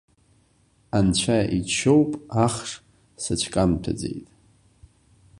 Анцәа 0.97 1.37
иџьшьоуп 1.57 2.11
ахш 2.45 2.71
сыцәкамҭәаӡеит. 3.21 4.27